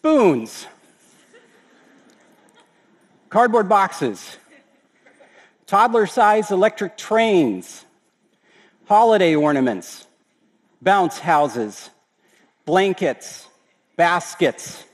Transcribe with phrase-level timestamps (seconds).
[0.00, 0.66] spoons,
[3.28, 4.38] cardboard boxes,
[5.66, 7.84] toddler sized electric trains,
[8.86, 10.06] holiday ornaments,
[10.80, 11.90] bounce houses,
[12.64, 13.46] blankets,
[13.96, 14.86] baskets,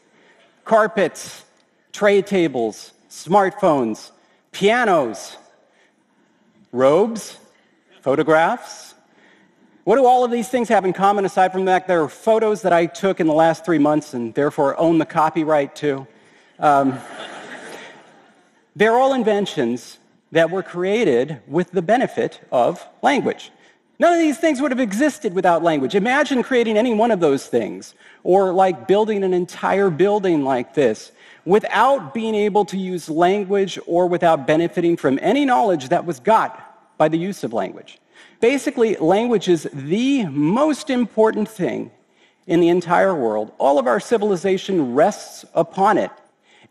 [0.64, 1.44] carpets,
[1.92, 4.10] tray tables, smartphones,
[4.50, 5.36] pianos,
[6.72, 7.38] robes,
[8.00, 8.95] photographs.
[9.86, 12.62] What do all of these things have in common aside from that there are photos
[12.62, 16.08] that I took in the last three months and therefore own the copyright to?
[16.58, 16.98] Um,
[18.74, 19.98] they're all inventions
[20.32, 23.52] that were created with the benefit of language.
[24.00, 25.94] None of these things would have existed without language.
[25.94, 31.12] Imagine creating any one of those things, or like building an entire building like this,
[31.44, 36.98] without being able to use language or without benefiting from any knowledge that was got
[36.98, 38.00] by the use of language.
[38.40, 41.90] Basically, language is the most important thing
[42.46, 43.52] in the entire world.
[43.58, 46.10] All of our civilization rests upon it.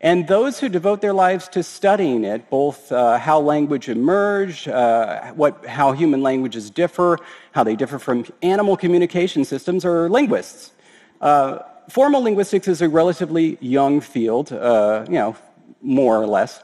[0.00, 5.32] And those who devote their lives to studying it, both uh, how language emerged, uh,
[5.32, 7.18] what, how human languages differ,
[7.52, 10.72] how they differ from animal communication systems, are linguists.
[11.20, 15.34] Uh, formal linguistics is a relatively young field, uh, you know,
[15.80, 16.62] more or less.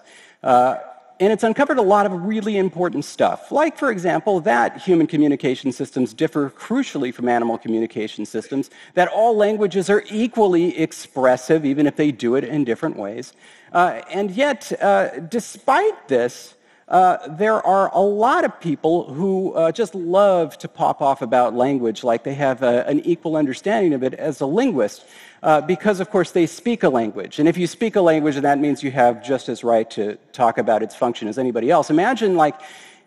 [1.22, 5.70] And it's uncovered a lot of really important stuff, like, for example, that human communication
[5.70, 11.94] systems differ crucially from animal communication systems, that all languages are equally expressive, even if
[11.94, 13.34] they do it in different ways.
[13.72, 16.54] Uh, and yet, uh, despite this,
[16.92, 21.54] uh, there are a lot of people who uh, just love to pop off about
[21.54, 25.06] language like they have a, an equal understanding of it as a linguist
[25.42, 27.38] uh, because, of course, they speak a language.
[27.38, 30.58] And if you speak a language, that means you have just as right to talk
[30.58, 31.88] about its function as anybody else.
[31.88, 32.60] Imagine, like,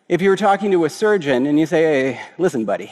[0.09, 2.91] if you were talking to a surgeon and you say, hey, listen, buddy,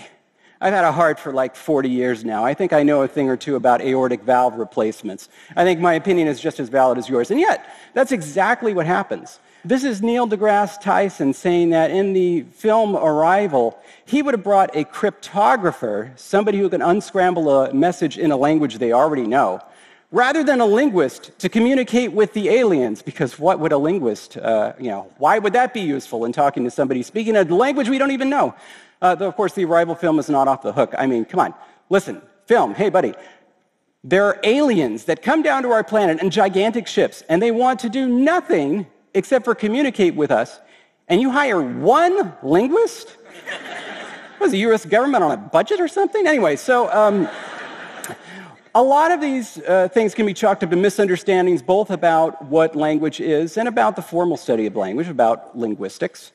[0.61, 2.45] I've had a heart for like 40 years now.
[2.45, 5.27] I think I know a thing or two about aortic valve replacements.
[5.55, 7.31] I think my opinion is just as valid as yours.
[7.31, 9.39] And yet, that's exactly what happens.
[9.65, 14.75] This is Neil deGrasse Tyson saying that in the film Arrival, he would have brought
[14.75, 19.61] a cryptographer, somebody who can unscramble a message in a language they already know,
[20.11, 23.01] rather than a linguist to communicate with the aliens.
[23.01, 26.65] Because what would a linguist, uh, you know, why would that be useful in talking
[26.65, 28.53] to somebody speaking a language we don't even know?
[29.01, 30.93] Uh, though, of course, the Arrival film is not off the hook.
[30.97, 31.53] I mean, come on,
[31.89, 33.13] listen, film, hey, buddy.
[34.03, 37.79] There are aliens that come down to our planet in gigantic ships, and they want
[37.79, 40.59] to do nothing except for communicate with us,
[41.07, 43.17] and you hire one linguist?
[44.39, 46.27] Was the US government on a budget or something?
[46.27, 47.29] Anyway, so um,
[48.75, 52.75] a lot of these uh, things can be chalked up to misunderstandings both about what
[52.75, 56.31] language is and about the formal study of language, about linguistics.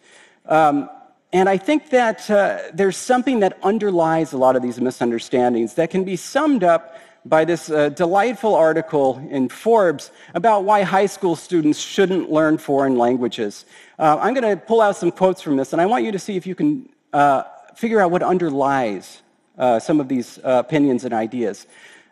[0.47, 0.89] Um,
[1.33, 5.91] and I think that uh, there's something that underlies a lot of these misunderstandings that
[5.91, 11.37] can be summed up by this uh, delightful article in Forbes about why high school
[11.37, 13.65] students shouldn't learn foreign languages.
[13.99, 16.19] Uh, I'm going to pull out some quotes from this, and I want you to
[16.19, 17.43] see if you can uh,
[17.75, 19.23] figure out what underlies
[19.59, 21.67] uh, some of these uh, opinions and ideas.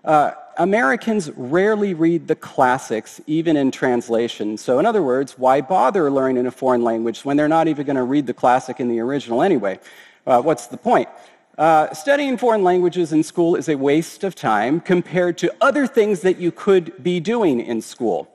[0.04, 4.56] Uh, Americans rarely read the classics, even in translation.
[4.56, 7.96] So, in other words, why bother learning a foreign language when they're not even going
[7.96, 9.78] to read the classic in the original anyway?
[10.24, 11.08] what's the point?
[11.58, 16.20] Uh, studying foreign languages in school is a waste of time compared to other things
[16.20, 18.28] that you could be doing in school.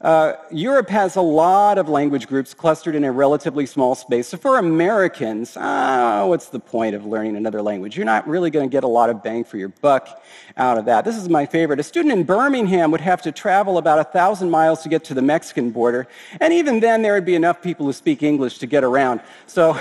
[0.00, 4.28] Uh, Europe has a lot of language groups clustered in a relatively small space.
[4.28, 7.96] So for Americans, uh, what's the point of learning another language?
[7.96, 10.22] You're not really going to get a lot of bang for your buck
[10.56, 11.04] out of that.
[11.04, 11.80] This is my favorite.
[11.80, 15.14] A student in Birmingham would have to travel about a thousand miles to get to
[15.14, 16.06] the Mexican border,
[16.38, 19.22] and even then, there would be enough people who speak English to get around.
[19.46, 19.76] So.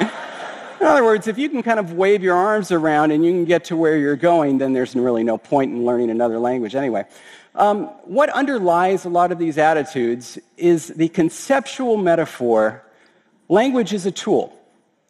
[0.80, 3.44] In other words, if you can kind of wave your arms around and you can
[3.44, 7.04] get to where you're going, then there's really no point in learning another language anyway.
[7.54, 12.82] Um, what underlies a lot of these attitudes is the conceptual metaphor
[13.50, 14.56] language is a tool.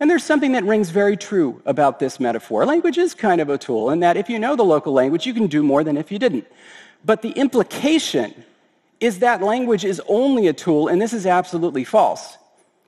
[0.00, 2.64] And there's something that rings very true about this metaphor.
[2.64, 5.34] Language is kind of a tool, in that if you know the local language, you
[5.34, 6.46] can do more than if you didn't.
[7.04, 8.44] But the implication
[8.98, 12.38] is that language is only a tool, and this is absolutely false.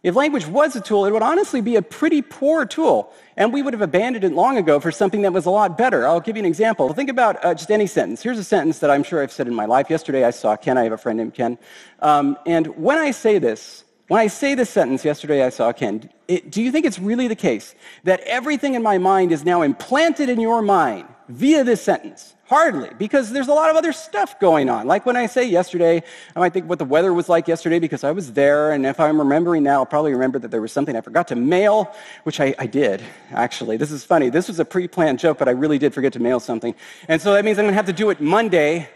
[0.03, 3.63] If language was a tool, it would honestly be a pretty poor tool, and we
[3.63, 6.05] would have abandoned it long ago for something that was a lot better.
[6.05, 6.93] I'll give you an example.
[6.93, 8.21] Think about uh, just any sentence.
[8.21, 9.89] Here's a sentence that I'm sure I've said in my life.
[9.89, 10.77] Yesterday I saw Ken.
[10.77, 11.57] I have a friend named Ken.
[12.01, 16.11] Um, and when I say this, when I say this sentence, yesterday I saw Ken,
[16.27, 19.63] it, do you think it's really the case that everything in my mind is now
[19.63, 22.35] implanted in your mind via this sentence?
[22.47, 24.87] Hardly, because there's a lot of other stuff going on.
[24.87, 26.03] Like when I say yesterday,
[26.37, 29.01] I might think what the weather was like yesterday because I was there, and if
[29.01, 31.95] I'm remembering now, I'll probably remember that there was something I forgot to mail,
[32.25, 33.01] which I, I did,
[33.31, 33.79] actually.
[33.79, 34.29] This is funny.
[34.29, 36.75] This was a pre planned joke, but I really did forget to mail something.
[37.09, 38.91] And so that means I'm going to have to do it Monday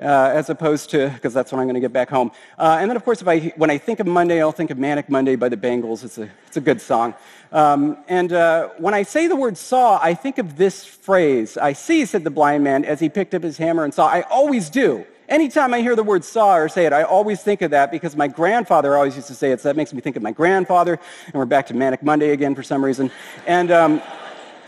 [0.00, 2.30] uh, as opposed to, because that's when I'm going to get back home.
[2.58, 4.78] Uh, and then, of course, if I, when I think of Monday, I'll think of
[4.78, 6.04] Manic Monday by the Bangles.
[6.04, 7.14] It's a, it's a good song.
[7.52, 11.72] Um, and uh, when I say the word saw, I think of this phrase I
[11.72, 14.06] see, said the blind man as he picked up his hammer and saw.
[14.06, 15.04] I always do.
[15.28, 18.16] Anytime I hear the word saw or say it, I always think of that because
[18.16, 19.60] my grandfather always used to say it.
[19.60, 20.98] So that makes me think of my grandfather.
[21.26, 23.10] And we're back to Manic Monday again for some reason.
[23.46, 23.70] And.
[23.70, 24.02] Um,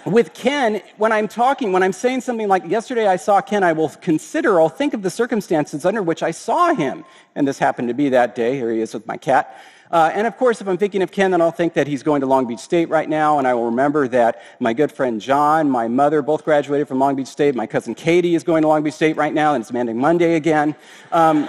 [0.05, 3.73] with Ken, when I'm talking, when I'm saying something like, yesterday I saw Ken, I
[3.73, 7.05] will consider, I'll think of the circumstances under which I saw him.
[7.35, 8.57] And this happened to be that day.
[8.57, 9.57] Here he is with my cat.
[9.93, 12.23] Uh, and of course, if I'm thinking of Ken, then I'll think that he's going
[12.23, 15.69] to Long Beach State right now, and I will remember that my good friend John,
[15.69, 17.55] my mother, both graduated from Long Beach State.
[17.55, 20.37] My cousin Katie is going to Long Beach State right now, and it's Manic Monday
[20.37, 20.75] again.
[21.13, 21.47] Um,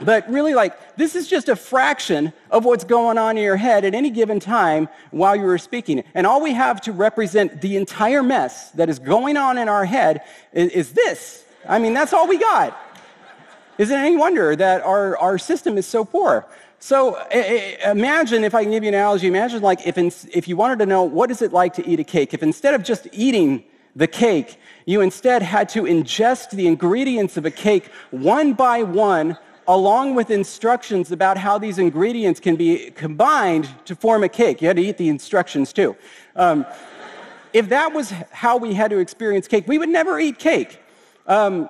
[0.00, 3.84] but really, like, this is just a fraction of what's going on in your head
[3.84, 6.04] at any given time while you were speaking.
[6.14, 9.84] And all we have to represent the entire mess that is going on in our
[9.84, 10.22] head
[10.52, 11.44] is, is this.
[11.68, 12.78] I mean, that's all we got.
[13.78, 16.46] Is it any wonder that our, our system is so poor?
[16.78, 17.20] So
[17.84, 20.78] imagine, if I can give you an analogy, imagine like if, in, if you wanted
[20.80, 23.64] to know what is it like to eat a cake, if instead of just eating
[23.94, 29.38] the cake, you instead had to ingest the ingredients of a cake one by one,
[29.68, 34.62] along with instructions about how these ingredients can be combined to form a cake.
[34.62, 35.96] You had to eat the instructions too.
[36.34, 36.66] Um,
[37.52, 40.80] if that was how we had to experience cake, we would never eat cake.
[41.26, 41.68] Um,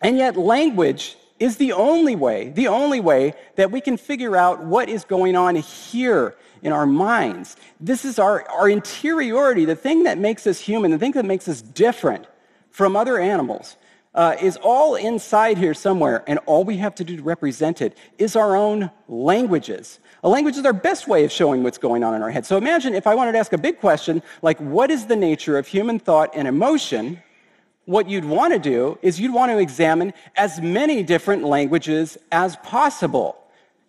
[0.00, 4.62] and yet, language is the only way, the only way that we can figure out
[4.62, 7.56] what is going on here in our minds.
[7.80, 11.48] This is our, our interiority, the thing that makes us human, the thing that makes
[11.48, 12.26] us different
[12.70, 13.76] from other animals.
[14.14, 17.98] Uh, is all inside here somewhere, and all we have to do to represent it
[18.16, 19.98] is our own languages.
[20.22, 22.46] A language is our best way of showing what's going on in our head.
[22.46, 25.58] So imagine if I wanted to ask a big question like, what is the nature
[25.58, 27.20] of human thought and emotion?
[27.86, 32.56] what you'd want to do is you'd want to examine as many different languages as
[32.56, 33.36] possible.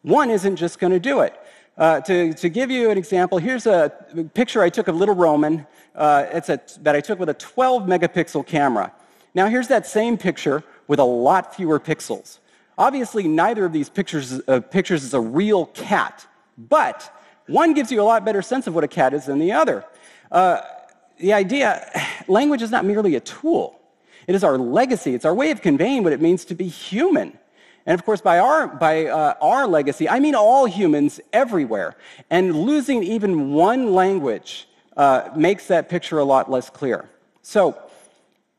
[0.02, 1.34] One isn't just going to do it.
[1.78, 3.92] Uh, to, to, give you an example, here's a
[4.34, 5.68] picture I took of Little Roman.
[5.94, 8.94] Uh, it's a, that I took with a 12 megapixel camera.
[9.36, 12.40] Now, here's that same picture with a lot fewer pixels.
[12.78, 16.26] Obviously, neither of these pictures, uh, pictures is a real cat,
[16.58, 17.12] but
[17.48, 19.86] one gives you a lot better sense of what a cat is than the other.
[20.32, 20.62] Uh,
[21.20, 21.86] the idea
[22.28, 23.80] language is not merely a tool,
[24.28, 25.14] it is our legacy.
[25.14, 27.38] It's our way of conveying what it means to be human.
[27.86, 31.96] And of course, by our, by, uh, our legacy, I mean all humans everywhere.
[32.32, 34.68] And losing even one language
[34.98, 37.08] uh, makes that picture a lot less clear.
[37.44, 37.80] So,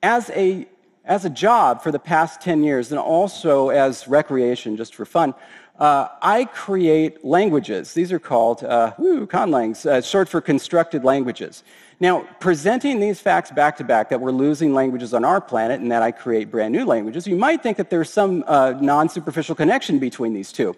[0.06, 0.64] as a,
[1.04, 5.34] as a job for the past 10 years, and also as recreation, just for fun,
[5.80, 7.92] uh, I create languages.
[7.92, 11.64] These are called uh, conlangs, uh, short for constructed languages.
[11.98, 15.90] Now, presenting these facts back to back that we're losing languages on our planet and
[15.90, 19.56] that I create brand new languages, you might think that there's some uh, non superficial
[19.56, 20.76] connection between these two.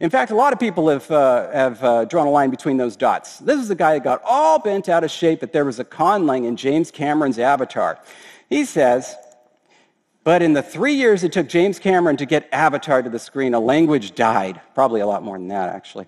[0.00, 2.96] In fact, a lot of people have, uh, have uh, drawn a line between those
[2.96, 3.40] dots.
[3.40, 5.84] This is a guy that got all bent out of shape that there was a
[5.84, 7.98] conlang in James Cameron's Avatar.
[8.50, 9.16] He says,
[10.24, 13.54] but in the three years it took James Cameron to get Avatar to the screen,
[13.54, 14.60] a language died.
[14.74, 16.06] Probably a lot more than that, actually.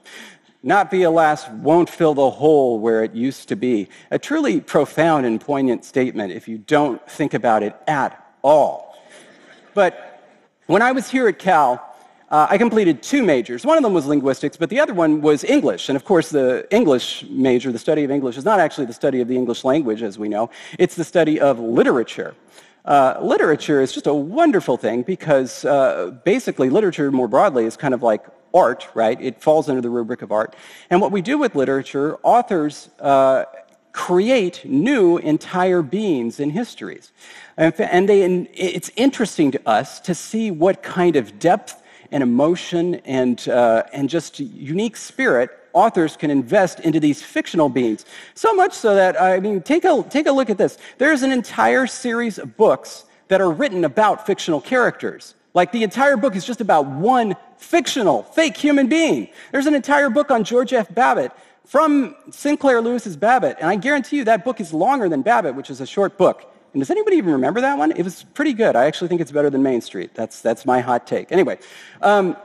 [0.64, 3.88] Na'vi alas won't fill the hole where it used to be.
[4.10, 8.96] A truly profound and poignant statement if you don't think about it at all.
[9.74, 10.22] But
[10.66, 11.91] when I was here at Cal,
[12.32, 13.66] uh, I completed two majors.
[13.66, 15.90] One of them was linguistics, but the other one was English.
[15.90, 19.20] And of course, the English major, the study of English, is not actually the study
[19.20, 20.48] of the English language, as we know,
[20.78, 22.34] it's the study of literature.
[22.86, 27.92] Uh, literature is just a wonderful thing because uh, basically literature more broadly is kind
[27.92, 28.24] of like
[28.54, 29.20] art, right?
[29.20, 30.56] It falls under the rubric of art.
[30.88, 33.44] And what we do with literature, authors uh,
[33.92, 37.12] create new entire beings and histories.
[37.58, 41.81] And, they, and it's interesting to us to see what kind of depth
[42.12, 48.04] and emotion and, uh, and just unique spirit authors can invest into these fictional beings.
[48.34, 50.78] So much so that, I mean, take a, take a look at this.
[50.98, 55.34] There's an entire series of books that are written about fictional characters.
[55.54, 59.28] Like the entire book is just about one fictional, fake human being.
[59.50, 60.92] There's an entire book on George F.
[60.94, 61.32] Babbitt
[61.64, 65.70] from Sinclair Lewis's Babbitt, and I guarantee you that book is longer than Babbitt, which
[65.70, 66.52] is a short book.
[66.72, 67.92] And does anybody even remember that one?
[67.92, 68.76] It was pretty good.
[68.76, 70.14] I actually think it's better than Main Street.
[70.14, 71.30] That's, that's my hot take.
[71.30, 71.58] Anyway,
[72.00, 72.36] um,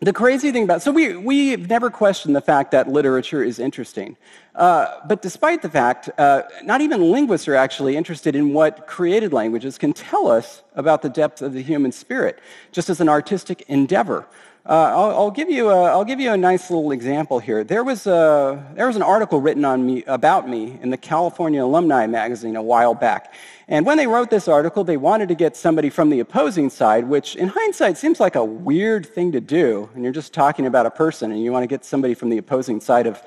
[0.00, 4.16] the crazy thing about so we we've never questioned the fact that literature is interesting,
[4.54, 9.32] uh, but despite the fact, uh, not even linguists are actually interested in what created
[9.32, 12.38] languages can tell us about the depth of the human spirit,
[12.70, 14.24] just as an artistic endeavor.
[14.68, 17.64] Uh, I'll, I'll, give you a, I'll give you a nice little example here.
[17.64, 21.64] There was, a, there was an article written on me, about me in the California
[21.64, 23.32] Alumni magazine a while back.
[23.68, 27.08] And when they wrote this article, they wanted to get somebody from the opposing side,
[27.08, 29.88] which in hindsight seems like a weird thing to do.
[29.94, 32.36] And you're just talking about a person and you want to get somebody from the
[32.36, 33.22] opposing side of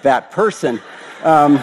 [0.00, 0.80] that person.
[1.22, 1.60] Um,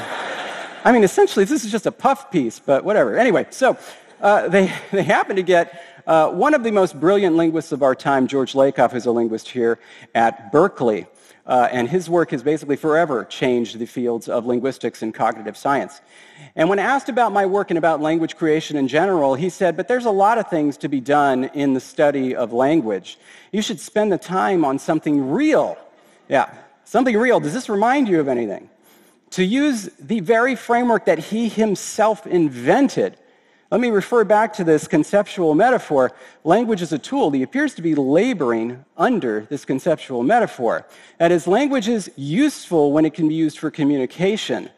[0.84, 3.18] I mean, essentially, this is just a puff piece, but whatever.
[3.18, 3.75] Anyway, so
[4.22, 7.94] uh, they, they happened to get uh, one of the most brilliant linguists of our
[7.94, 9.78] time, George Lakoff, who's a linguist here
[10.16, 11.06] at Berkeley.
[11.46, 16.01] Uh, and his work has basically forever changed the fields of linguistics and cognitive science.
[16.56, 19.88] And when asked about my work and about language creation in general, he said, But
[19.88, 23.20] there's a lot of things to be done in the study of language.
[23.51, 25.78] You should spend the time on something real.
[26.28, 26.51] Yeah,
[26.86, 27.39] something real.
[27.39, 28.68] Does this remind you of anything?
[29.32, 33.16] To use the very framework that he himself invented
[33.72, 36.12] let me refer back to this conceptual metaphor.
[36.44, 37.30] Language is a tool.
[37.30, 40.88] He appears to be laboring under this conceptual metaphor.
[41.20, 44.72] That is, language is useful when it can be used for communication.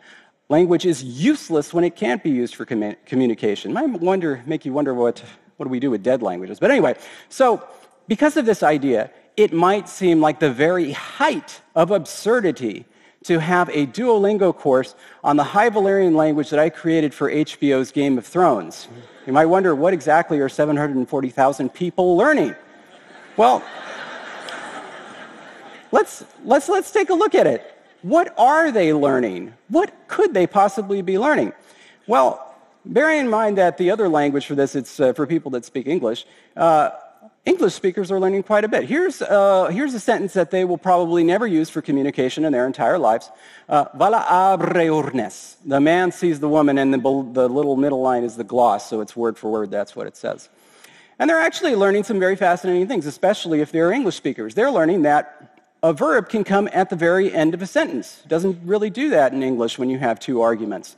[0.49, 3.71] Language is useless when it can't be used for com- communication.
[3.71, 5.23] Might wonder, make you wonder what,
[5.55, 6.59] what do we do with dead languages.
[6.59, 6.95] But anyway,
[7.29, 7.65] so
[8.09, 12.83] because of this idea, it might seem like the very height of absurdity
[13.23, 17.91] to have a Duolingo course on the High Valyrian language that I created for HBO's
[17.91, 18.87] Game of Thrones.
[19.27, 22.55] You might wonder, what exactly are 740,000 people learning?
[23.37, 23.63] Well,
[25.91, 27.67] let's, let's, let's take a look at it.
[28.01, 29.53] What are they learning?
[29.69, 31.53] What could they possibly be learning?
[32.07, 35.65] Well, bearing in mind that the other language for this, it's uh, for people that
[35.65, 36.25] speak English,
[36.57, 36.89] uh,
[37.43, 38.83] English speakers are learning quite a bit.
[38.83, 42.67] Here's, uh, here's a sentence that they will probably never use for communication in their
[42.67, 43.31] entire lives.
[43.67, 45.55] Uh, Vala abre urnes.
[45.65, 49.01] The man sees the woman, and the, the little middle line is the gloss, so
[49.01, 50.49] it's word for word, that's what it says.
[51.17, 54.53] And they're actually learning some very fascinating things, especially if they're English speakers.
[54.53, 58.21] They're learning that a verb can come at the very end of a sentence.
[58.23, 60.95] It doesn't really do that in English when you have two arguments.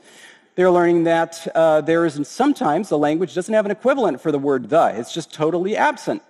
[0.56, 4.38] They're learning that uh, there is sometimes the language doesn't have an equivalent for the
[4.38, 4.90] word the.
[4.90, 6.22] It's just totally absent.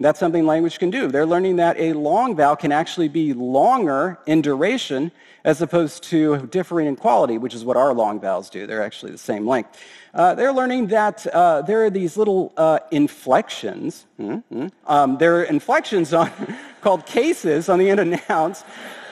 [0.00, 1.08] That's something language can do.
[1.08, 5.12] They're learning that a long vowel can actually be longer in duration
[5.44, 8.66] as opposed to differing in quality, which is what our long vowels do.
[8.66, 9.78] They're actually the same length.
[10.14, 14.06] Uh, they're learning that uh, there are these little uh, inflections.
[14.18, 14.68] Mm-hmm.
[14.86, 16.30] Um, there are inflections on,
[16.80, 18.64] called cases on the end of nouns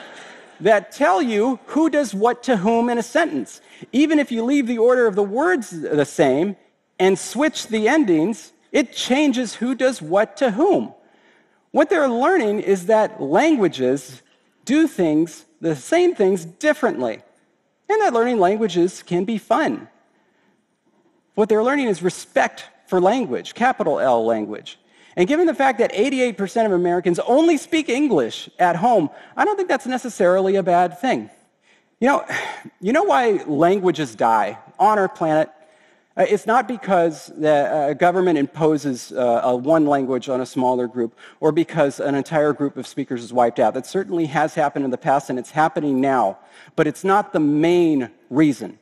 [0.59, 3.61] that tell you who does what to whom in a sentence.
[3.91, 6.55] Even if you leave the order of the words the same
[6.97, 10.93] and switch the endings, it changes who does what to whom.
[11.71, 14.21] What they're learning is that languages
[14.65, 17.21] do things, the same things, differently.
[17.89, 19.87] And that learning languages can be fun.
[21.35, 24.79] What they're learning is respect for language, capital L language.
[25.15, 29.55] And given the fact that 88% of Americans only speak English at home, I don't
[29.55, 31.29] think that's necessarily a bad thing.
[31.99, 32.25] You know,
[32.81, 35.49] you know why languages die on our planet?
[36.19, 40.85] Uh, it's not because the uh, government imposes uh, a one language on a smaller
[40.85, 43.73] group or because an entire group of speakers is wiped out.
[43.73, 46.37] That certainly has happened in the past and it's happening now,
[46.75, 48.79] but it's not the main reason.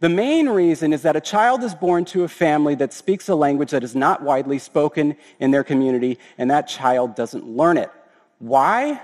[0.00, 3.34] The main reason is that a child is born to a family that speaks a
[3.34, 7.90] language that is not widely spoken in their community, and that child doesn't learn it.
[8.38, 9.02] Why?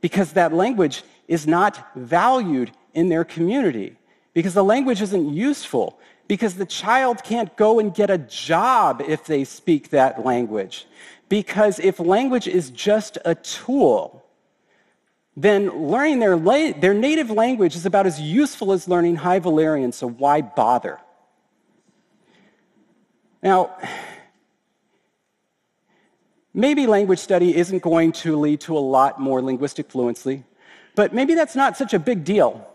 [0.00, 3.96] Because that language is not valued in their community,
[4.34, 9.24] because the language isn't useful because the child can't go and get a job if
[9.24, 10.86] they speak that language.
[11.28, 14.24] Because if language is just a tool,
[15.36, 19.92] then learning their, la- their native language is about as useful as learning High Valyrian,
[19.92, 20.98] so why bother?
[23.42, 23.76] Now,
[26.54, 30.44] maybe language study isn't going to lead to a lot more linguistic fluency,
[30.94, 32.66] but maybe that's not such a big deal.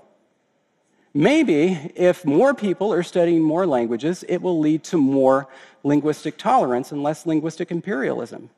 [1.13, 5.47] Maybe if more people are studying more languages, it will lead to more
[5.83, 8.49] linguistic tolerance and less linguistic imperialism.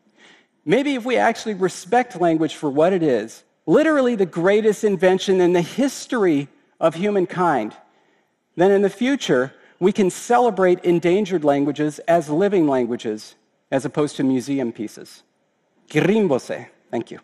[0.66, 5.54] Maybe if we actually respect language for what it is, literally the greatest invention in
[5.54, 6.48] the history
[6.80, 7.76] of humankind,
[8.56, 13.36] then in the future, we can celebrate endangered languages as living languages
[13.72, 15.24] as opposed to museum pieces.
[15.90, 16.68] Kirimvose.
[16.92, 17.20] Thank you.